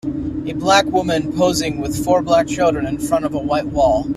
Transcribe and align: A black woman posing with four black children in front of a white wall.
A 0.47 0.53
black 0.53 0.87
woman 0.87 1.31
posing 1.31 1.79
with 1.79 2.03
four 2.03 2.23
black 2.23 2.47
children 2.47 2.87
in 2.87 2.97
front 2.97 3.23
of 3.23 3.35
a 3.35 3.39
white 3.39 3.67
wall. 3.67 4.07